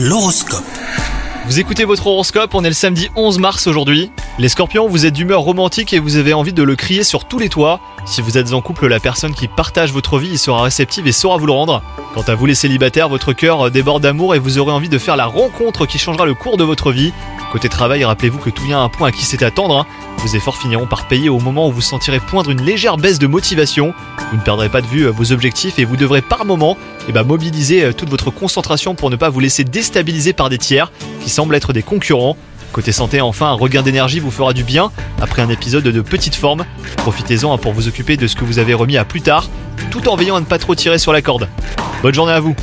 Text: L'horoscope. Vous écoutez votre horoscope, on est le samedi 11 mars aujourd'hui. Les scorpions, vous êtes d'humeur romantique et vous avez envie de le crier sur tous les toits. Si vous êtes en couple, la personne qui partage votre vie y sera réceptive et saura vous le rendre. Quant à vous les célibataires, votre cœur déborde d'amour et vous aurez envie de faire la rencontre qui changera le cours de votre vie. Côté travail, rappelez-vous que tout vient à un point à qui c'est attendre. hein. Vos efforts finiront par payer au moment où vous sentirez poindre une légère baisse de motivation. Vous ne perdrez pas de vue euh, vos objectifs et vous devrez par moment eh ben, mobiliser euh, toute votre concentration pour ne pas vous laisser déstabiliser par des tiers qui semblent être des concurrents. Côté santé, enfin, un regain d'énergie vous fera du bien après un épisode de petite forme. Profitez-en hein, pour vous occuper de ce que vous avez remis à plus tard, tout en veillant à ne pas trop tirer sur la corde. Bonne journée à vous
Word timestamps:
L'horoscope. 0.00 0.62
Vous 1.46 1.58
écoutez 1.58 1.84
votre 1.84 2.06
horoscope, 2.06 2.54
on 2.54 2.62
est 2.62 2.68
le 2.68 2.72
samedi 2.72 3.10
11 3.16 3.40
mars 3.40 3.66
aujourd'hui. 3.66 4.12
Les 4.38 4.48
scorpions, 4.48 4.86
vous 4.86 5.06
êtes 5.06 5.14
d'humeur 5.14 5.40
romantique 5.40 5.92
et 5.92 5.98
vous 5.98 6.14
avez 6.14 6.34
envie 6.34 6.52
de 6.52 6.62
le 6.62 6.76
crier 6.76 7.02
sur 7.02 7.24
tous 7.24 7.40
les 7.40 7.48
toits. 7.48 7.80
Si 8.06 8.22
vous 8.22 8.38
êtes 8.38 8.52
en 8.52 8.60
couple, 8.60 8.86
la 8.86 9.00
personne 9.00 9.34
qui 9.34 9.48
partage 9.48 9.92
votre 9.92 10.20
vie 10.20 10.34
y 10.34 10.38
sera 10.38 10.62
réceptive 10.62 11.08
et 11.08 11.12
saura 11.12 11.36
vous 11.36 11.46
le 11.46 11.52
rendre. 11.52 11.82
Quant 12.14 12.22
à 12.22 12.36
vous 12.36 12.46
les 12.46 12.54
célibataires, 12.54 13.08
votre 13.08 13.32
cœur 13.32 13.72
déborde 13.72 14.04
d'amour 14.04 14.36
et 14.36 14.38
vous 14.38 14.58
aurez 14.58 14.70
envie 14.70 14.88
de 14.88 14.98
faire 14.98 15.16
la 15.16 15.26
rencontre 15.26 15.84
qui 15.84 15.98
changera 15.98 16.26
le 16.26 16.34
cours 16.34 16.58
de 16.58 16.64
votre 16.64 16.92
vie. 16.92 17.12
Côté 17.52 17.70
travail, 17.70 18.04
rappelez-vous 18.04 18.38
que 18.38 18.50
tout 18.50 18.64
vient 18.64 18.80
à 18.80 18.82
un 18.82 18.88
point 18.90 19.08
à 19.08 19.12
qui 19.12 19.24
c'est 19.24 19.42
attendre. 19.42 19.78
hein. 19.78 19.86
Vos 20.18 20.36
efforts 20.36 20.56
finiront 20.56 20.86
par 20.86 21.08
payer 21.08 21.28
au 21.28 21.38
moment 21.38 21.68
où 21.68 21.72
vous 21.72 21.80
sentirez 21.80 22.20
poindre 22.20 22.50
une 22.50 22.60
légère 22.60 22.98
baisse 22.98 23.18
de 23.18 23.26
motivation. 23.26 23.94
Vous 24.30 24.36
ne 24.36 24.42
perdrez 24.42 24.68
pas 24.68 24.82
de 24.82 24.86
vue 24.86 25.06
euh, 25.06 25.10
vos 25.10 25.32
objectifs 25.32 25.78
et 25.78 25.84
vous 25.84 25.96
devrez 25.96 26.20
par 26.20 26.44
moment 26.44 26.76
eh 27.08 27.12
ben, 27.12 27.22
mobiliser 27.22 27.84
euh, 27.84 27.92
toute 27.92 28.10
votre 28.10 28.30
concentration 28.30 28.94
pour 28.94 29.08
ne 29.08 29.16
pas 29.16 29.30
vous 29.30 29.40
laisser 29.40 29.64
déstabiliser 29.64 30.34
par 30.34 30.50
des 30.50 30.58
tiers 30.58 30.92
qui 31.22 31.30
semblent 31.30 31.54
être 31.54 31.72
des 31.72 31.82
concurrents. 31.82 32.36
Côté 32.72 32.92
santé, 32.92 33.22
enfin, 33.22 33.46
un 33.46 33.54
regain 33.54 33.80
d'énergie 33.80 34.20
vous 34.20 34.30
fera 34.30 34.52
du 34.52 34.62
bien 34.62 34.90
après 35.22 35.40
un 35.40 35.48
épisode 35.48 35.84
de 35.84 36.00
petite 36.02 36.34
forme. 36.34 36.66
Profitez-en 36.98 37.54
hein, 37.54 37.58
pour 37.58 37.72
vous 37.72 37.88
occuper 37.88 38.18
de 38.18 38.26
ce 38.26 38.36
que 38.36 38.44
vous 38.44 38.58
avez 38.58 38.74
remis 38.74 38.98
à 38.98 39.06
plus 39.06 39.22
tard, 39.22 39.48
tout 39.90 40.08
en 40.08 40.16
veillant 40.16 40.36
à 40.36 40.40
ne 40.40 40.44
pas 40.44 40.58
trop 40.58 40.74
tirer 40.74 40.98
sur 40.98 41.14
la 41.14 41.22
corde. 41.22 41.48
Bonne 42.02 42.14
journée 42.14 42.32
à 42.32 42.40
vous 42.40 42.54